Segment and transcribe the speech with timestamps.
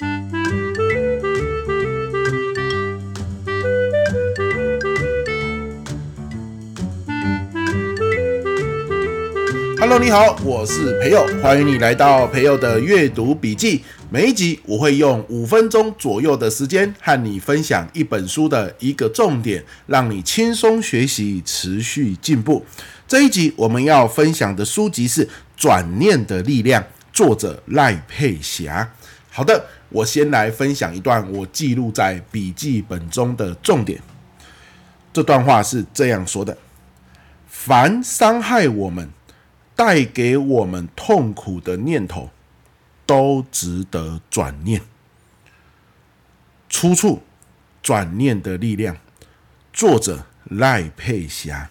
[0.00, 0.08] Hello，
[9.98, 13.84] 你好，我是培佑，欢迎你来到培佑的阅读笔记。
[14.08, 22.64] 每一集我会用五分钟左右的时间和你分享一本书的一个重点，让你轻松学习，持续进步。
[23.06, 25.26] 这一集我们要分享的书籍是
[25.58, 26.82] 《转念的力量》，
[27.12, 28.90] 作者赖佩霞。
[29.32, 34.00] 好的，我先来分享一段我记录在笔记本中的重点。
[35.12, 36.56] 这段话是这样说的：
[37.46, 39.10] 凡伤害我们，
[39.74, 42.30] 带给我们痛苦的念头，
[43.04, 44.80] 都值得转念。
[46.68, 47.22] 出处：
[47.82, 48.96] 转念的力量，
[49.72, 51.68] 作者赖佩霞，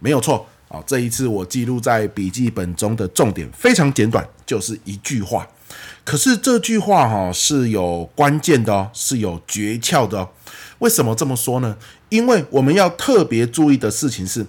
[0.00, 0.82] 没有错啊。
[0.86, 5.46] 这一次我记录在笔记本中的重点非常简短，就是一句话。
[6.02, 10.28] 可是这句话哈是有关键的哦，是有诀窍的哦。
[10.78, 11.76] 为什么这么说呢？
[12.08, 14.44] 因为我们要特别注意的事情是，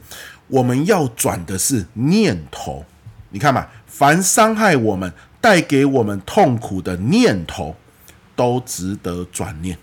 [0.47, 2.85] 我们要转的是念头。
[3.29, 7.75] 你看嘛，凡伤害我们、带给我们痛苦的念头，
[8.35, 9.77] 都值得转念。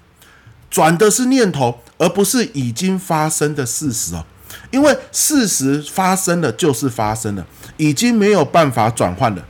[0.71, 4.25] 转的是念头，而不是已经发生的事实哦。
[4.71, 9.45] 因为事实发生了就是发生了，已经没有办法转换了。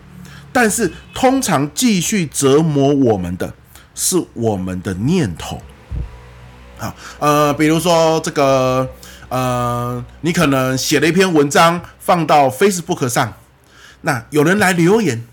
[0.52, 3.52] 但是通常继续折磨我们的
[3.94, 5.60] 是我们的念头。
[6.78, 8.88] 好，呃，比如说这个，
[9.28, 13.34] 呃，你可能写了一篇文章放到 Facebook 上。
[14.02, 15.24] 那有人来留言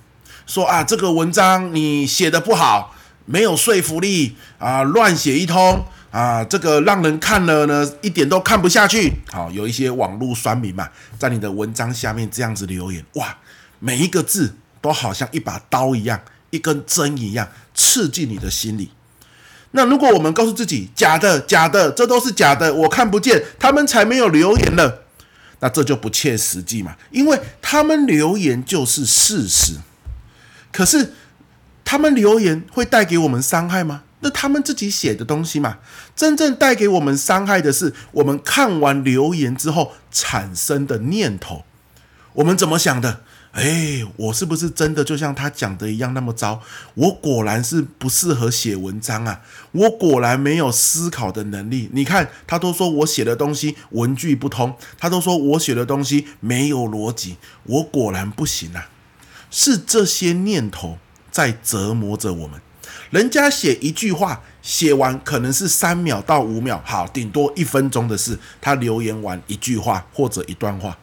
[0.47, 9.11] 说啊，这个文章你写的不好，没有说服力啊，乱写一通啊，这个让人看了呢一点都看不下去。
[9.29, 10.87] 好，有一些网络酸民嘛，
[11.19, 13.35] 在你的文章下面这样子留言，哇，
[13.79, 18.91] 每一个字都好像一把刀一样，一根针一样刺进你的心里。
[19.71, 25.01] 那如果我们告诉自己假的，假的，这都是假的，我看不见，他们才没有留言了。
[25.59, 29.73] 那这就不切实际嘛，因为他们留言就是事实，
[30.71, 31.11] 可是
[31.83, 34.03] 他们留言会带给我们伤害吗？
[34.25, 35.77] 那他们自己写的东西嘛，
[36.15, 41.63] 真正带给我们伤害的是我们看完留言之后产生的念头，
[42.33, 43.21] 我们怎么想的？
[43.51, 46.59] 哎，我是不是真的就像他讲的一样那么糟？
[46.95, 49.41] 我果然是不适合写文章啊！
[49.73, 51.87] 我果然没有思考的能力。
[51.93, 58.89] 你看，他都说我写的东西文句不通，他都说我写的东西没有逻辑，我果然不行啊！
[59.51, 60.97] 是这些念头
[61.29, 62.59] 在折磨着我们。
[63.15, 68.37] 人家写一句话，写完可能是三秒到五秒，好，顶多一分钟的事。
[68.59, 70.97] 他留言完一句话或者一段话。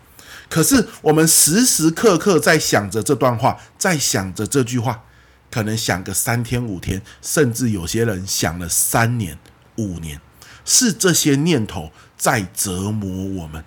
[0.51, 5.05] 可是我们时时刻刻在想着这段话，在想着这句话，
[5.51, 9.39] 可能想个三天五天，甚至有些人想了三年
[9.77, 10.21] 五年，
[10.67, 13.09] 是这些念头在折磨
[13.43, 13.65] 我们。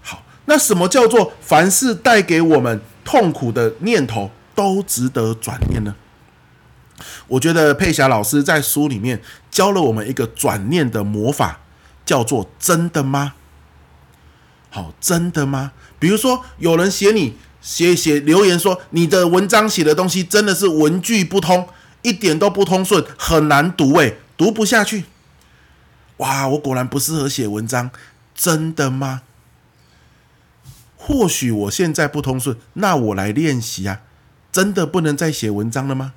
[0.00, 5.94] 好，那什么叫做凡是带给我们痛苦的念头都值得转念呢？
[7.28, 11.60] 我觉得佩霞老师在书里面教了我们一个转念的魔法，
[12.04, 13.34] 叫做“真的吗？”
[14.70, 15.72] 好，真的吗？
[15.98, 21.68] 比如说，有人写你写写留言说你的文章写的东西真的是文句不通，
[22.02, 25.04] 一点都不通顺，很难读，诶，读不下去。
[26.18, 27.90] 哇，我果然不适合写文章，
[28.34, 29.22] 真的吗？
[30.96, 34.02] 或许我现在不通顺，那我来练习啊，
[34.52, 36.12] 真的不能再写文章了吗？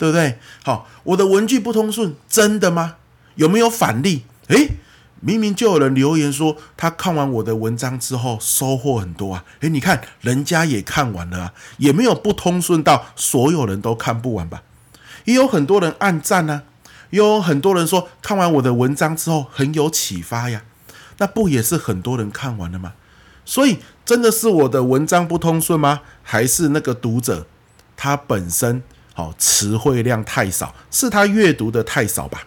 [0.00, 0.38] 对不对？
[0.64, 2.96] 好，我的文句不通顺，真的吗？
[3.34, 4.24] 有没有反例？
[4.48, 4.78] 诶。
[5.22, 9.44] 明明就有人留言说，他看完我的文章之后收获很多啊！
[9.60, 14.62] 诶，你看人家也看完了啊，也没有不通顺到所有人都看不完吧？
[15.26, 16.62] 也有很多人按赞呢，
[17.10, 20.62] 也有很多人说看完我的文章之后很有启发呀，
[21.18, 22.94] 那不也是很多人看完了吗？
[23.44, 26.00] 所以真的是我的文章不通顺吗？
[26.22, 27.46] 还是那个读者
[27.94, 28.82] 他本身
[29.20, 32.42] 好词汇量太少，是他阅读的太少吧？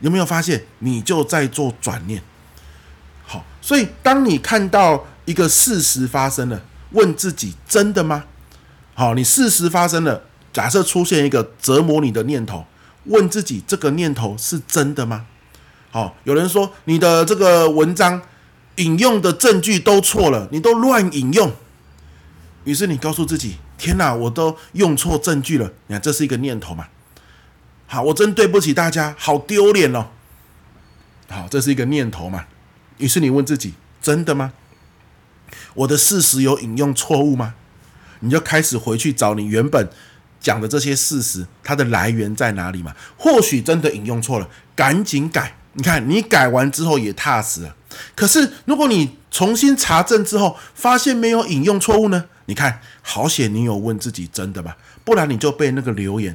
[0.00, 2.22] 有没有发现，你就在做转念？
[3.24, 8.24] 好，所以当你看到一个事实发生了，问自己：真的吗？
[8.92, 12.66] 好，你事实发生了，假设出现一个折磨你的念头，
[13.04, 15.24] 问自己：这个念头是真的吗？
[15.90, 18.20] 好，有人说你的这个文章
[18.76, 21.50] 引用的证据都错了，你都乱引用，
[22.64, 25.72] 于是你告诉自己：天哪，我都用错证据了。
[25.86, 26.88] 你看，这是一个念头嘛？
[27.86, 30.08] 好，我真对不起大家，好丢脸哦。
[31.30, 32.46] 好，这是一个念头嘛？
[32.98, 34.52] 于是你问自己：真的吗？
[35.74, 37.54] 我的事实有引用错误吗？
[38.20, 39.88] 你就开始回去找你原本
[40.40, 42.94] 讲的这些事实，它的来源在哪里嘛？
[43.16, 45.54] 或许真的引用错了，赶紧改。
[45.74, 47.76] 你看，你改完之后也踏实了。
[48.16, 52.24] 可是，如果你重新查证之后，发现没有引用错误呢？
[52.48, 54.78] 你看，好险你有问自己真的吧？
[55.04, 56.34] 不然你就被那个留言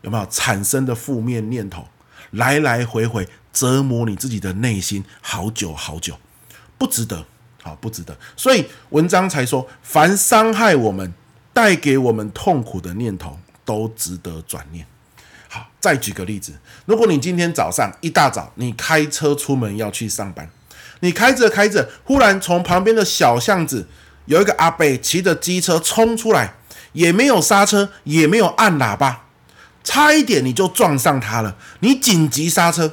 [0.00, 1.86] 有没有产生的负面念头
[2.30, 6.18] 来来回回折磨你自己的内心好久好久，
[6.78, 7.26] 不值得，
[7.62, 8.16] 好不值得。
[8.38, 11.12] 所以文章才说，凡伤害我们、
[11.52, 14.86] 带给我们痛苦的念头，都值得转念。
[15.46, 16.54] 好，再举个例子，
[16.86, 20.48] 如果你今天早上一大早，你开车出门要去上班，
[21.00, 23.86] 你开着开着，忽然从旁边的小巷子
[24.30, 26.54] 有一个阿伯骑着机车冲出来，
[26.92, 29.24] 也没有刹车，也没有按喇叭，
[29.82, 32.92] 差一点你就撞上他了，你紧急刹车，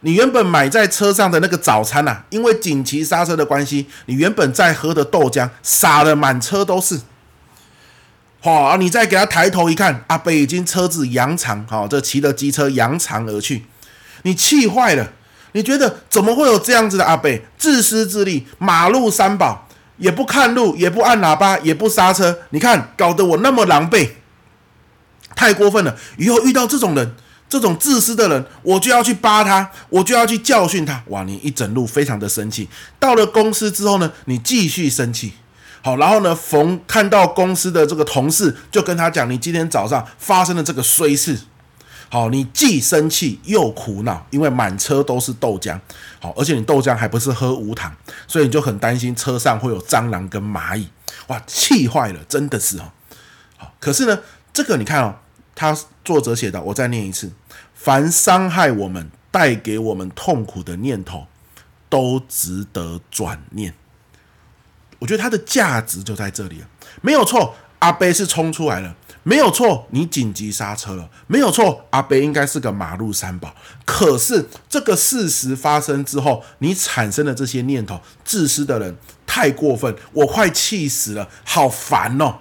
[0.00, 7.00] 你原本买在车上的那个早餐呐、啊，因为紧急刹车的关系，你原本在喝的豆浆洒了满车都是。
[8.42, 13.64] 好，你再给他抬头一看，阿伯已经车子扬长，好，这骑着机车扬长而去，
[14.24, 15.12] 你气坏了，
[15.52, 19.66] 你觉得怎么会有这样子的阿伯，自私自利，马路三宝，
[19.98, 24.10] 也不看路，也不按喇叭，也不刹车，你看搞得我那么狼狈，
[25.34, 25.96] 太过分了！
[26.16, 27.14] 以后遇到这种人，
[27.48, 31.02] 这种自私的人，我就要去扒他，我就要去教训他。
[31.08, 32.68] 哇，你一整路非常的生气，
[32.98, 35.32] 到了公司之后呢，你继续生气。
[35.80, 41.38] 好，然后呢，逢看到公司的这个同事，就跟他讲，你今天早上发生的这个衰事。
[42.10, 45.78] 好，你既生气又苦恼，因为满车都是豆浆。
[46.20, 47.94] 好，而且你豆浆还不是喝无糖，
[48.26, 50.88] 所以你就很担心车上会有蟑螂跟蚂蚁。
[51.26, 52.92] 哇，气坏了，真的是哦。
[53.56, 54.18] 好，可是呢，
[54.52, 55.16] 这个你看哦，
[55.54, 57.30] 他作者写的，我再念一次：
[57.74, 61.26] 凡伤害我们、带给我们痛苦的念头，
[61.90, 63.74] 都值得转念。
[64.98, 66.64] 我觉得它的价值就在这里，
[67.02, 67.54] 没有错。
[67.80, 68.96] 阿伯是冲出来了，
[69.28, 69.86] 没有错。
[69.90, 71.84] 你紧急刹车了，没有错。
[71.90, 73.54] 阿北应该是个马路三宝。
[73.84, 78.96] 可是这个事实发生之后，你产生的这些念头，自私的人
[79.26, 82.36] 太过分，我快气死了，好烦哦。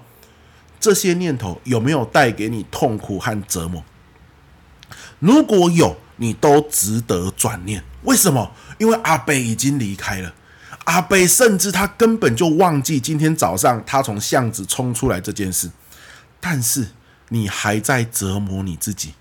[0.79, 3.83] 这些念头有没有带给你痛苦和折磨？
[5.19, 7.83] 如果有，你都值得转念。
[8.03, 8.53] 为什么？
[8.77, 10.33] 因为阿北已经离开了。
[10.85, 15.69] 阿北甚至他根本就忘记今天早上他从巷子冲出来这件事，
[16.49, 16.88] 但是
[17.27, 19.11] 你还在折磨你自己。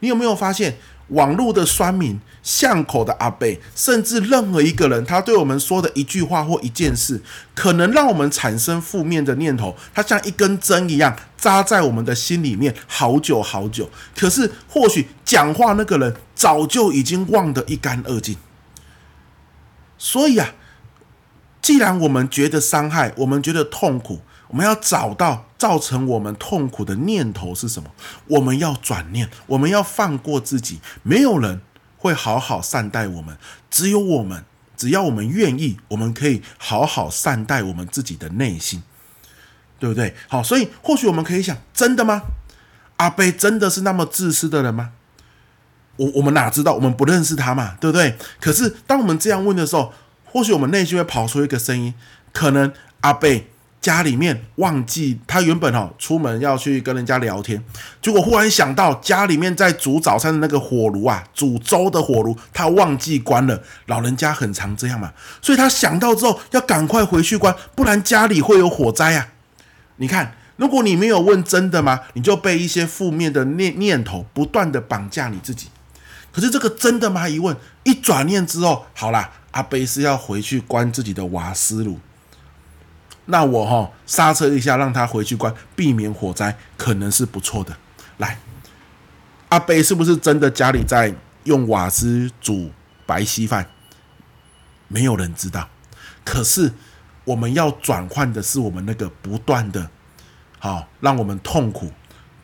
[0.00, 0.78] 你有没有发现，
[1.08, 3.46] 网络的酸民、巷口的阿伯，
[3.76, 7.20] 甚至任何一个人，他对我们说的一句话或一件事，
[7.54, 13.90] 可能让我们产生负面的念头，它像一根针一样扎在我们的心里面好久好久。
[14.16, 18.38] 可是或许讲话那个人早就已经忘得一干二净。
[19.98, 20.54] 所以啊。
[21.60, 27.88] 既然我们觉得伤害，我们觉得痛苦，我们要找到造成我们痛苦的念头是什么？
[28.26, 30.80] 我们要转念，我们要放过自己。
[31.04, 31.60] 没有人
[31.96, 33.38] 会好好善待我们，
[33.70, 34.44] 只有我们。
[34.76, 38.82] 只要我们愿意，我们可以好好善待我们自己的内心，
[39.78, 40.16] 对不对？
[40.26, 42.22] 好，所以或许我们可以想：真的吗？
[42.96, 44.90] 阿贝真的是那么自私的人吗？
[45.94, 46.74] 我我们哪知道？
[46.74, 48.16] 我们不认识他嘛，对不对？
[48.40, 49.92] 可是当我们这样问的时候，
[50.24, 51.94] 或许我们内心会跑出一个声音，
[52.32, 52.72] 可能
[53.02, 53.52] 阿贝
[53.82, 57.62] 家里面忘记他原本哈出门要去跟人家聊天，
[58.00, 63.60] 结果忽然想到家里面在煮早餐的那个火炉啊，煮粥的火炉他忘记关了。
[63.86, 65.12] 老人家很常这样嘛，
[65.42, 69.28] 所以他想到之后要赶快回去关，不然家里会有火灾啊。
[69.96, 72.00] 你看，如果你没有问真的吗？
[72.14, 75.66] 你就被一些负面的念念头不断的绑架你自己。
[76.30, 77.28] 可是这个真的吗？
[77.28, 79.32] 一问一转念之后，好啦。
[79.52, 81.98] 阿伯是要回去关自己的瓦斯炉，
[83.26, 87.76] 那我哈刹车一下，让他回去关，避免火灾，可能是不错的。
[88.18, 88.38] 来，
[89.48, 91.14] 阿伯是不是真的家里在
[91.44, 92.70] 用瓦斯煮
[93.06, 93.68] 白稀饭？
[94.88, 95.68] 没有人知道。
[96.24, 96.72] 可是
[97.24, 99.90] 我们要转换的是我们那个不断的，
[100.58, 101.92] 好让我们痛苦、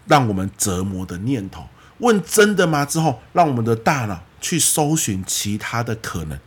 [0.06, 1.68] 让我们折磨的念头。
[1.99, 2.85] 问真的吗？
[2.85, 6.38] 之后，让我们的大脑去搜寻其他的可能。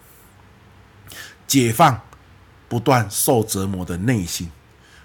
[1.46, 2.02] 解放
[2.72, 4.50] 不断受折磨的内心，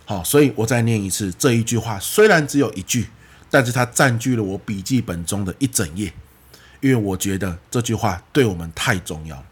[0.05, 1.99] 好，所以我再念一次这一句话。
[1.99, 3.09] 虽然只有一句，
[3.51, 6.13] 但是它占据了我笔记本中的一整页，
[6.81, 9.45] 因为我觉得这句话对我们太重要了。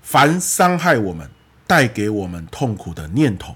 [0.00, 1.28] 凡伤害我们、
[1.66, 3.54] 带给我们痛苦的念头，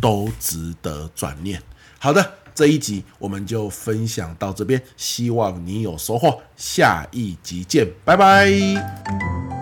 [0.00, 1.60] 都值得转念。
[1.98, 6.40] 好的，这一集我们就分享到这边，希望你有收获。
[6.56, 9.61] 下一集见，拜拜。